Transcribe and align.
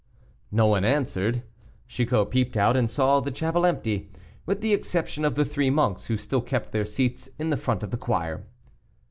No 0.51 0.65
one 0.65 0.83
answered; 0.83 1.43
Chicot 1.87 2.31
peeped 2.31 2.57
out 2.57 2.75
and 2.75 2.89
saw 2.89 3.19
the 3.19 3.29
chapel 3.29 3.67
empty, 3.67 4.09
with 4.47 4.61
the 4.61 4.73
exception 4.73 5.23
of 5.23 5.35
the 5.35 5.45
three 5.45 5.69
monks, 5.69 6.07
who 6.07 6.17
still 6.17 6.41
kept 6.41 6.71
their 6.71 6.85
seats 6.85 7.29
in 7.37 7.55
front 7.55 7.83
of 7.83 7.91
the 7.91 7.97
choir. 7.97 8.43